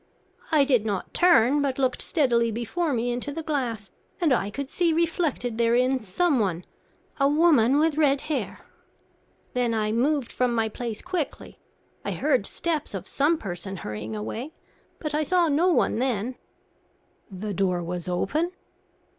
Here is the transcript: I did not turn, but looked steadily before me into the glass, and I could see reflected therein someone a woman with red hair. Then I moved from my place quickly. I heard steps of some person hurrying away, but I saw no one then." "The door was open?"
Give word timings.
I 0.51 0.63
did 0.63 0.83
not 0.83 1.13
turn, 1.13 1.61
but 1.61 1.77
looked 1.77 2.01
steadily 2.01 2.49
before 2.49 2.91
me 2.91 3.11
into 3.11 3.31
the 3.31 3.43
glass, 3.43 3.91
and 4.19 4.33
I 4.33 4.49
could 4.49 4.67
see 4.67 4.93
reflected 4.93 5.59
therein 5.59 5.99
someone 5.99 6.65
a 7.19 7.27
woman 7.27 7.77
with 7.77 7.97
red 7.99 8.21
hair. 8.21 8.61
Then 9.53 9.75
I 9.75 9.91
moved 9.91 10.31
from 10.31 10.55
my 10.55 10.69
place 10.69 11.03
quickly. 11.03 11.59
I 12.03 12.13
heard 12.13 12.47
steps 12.47 12.95
of 12.95 13.05
some 13.07 13.37
person 13.37 13.75
hurrying 13.85 14.15
away, 14.15 14.53
but 14.97 15.13
I 15.13 15.21
saw 15.21 15.49
no 15.49 15.71
one 15.71 15.99
then." 15.99 16.33
"The 17.29 17.53
door 17.53 17.83
was 17.83 18.09
open?" 18.09 18.53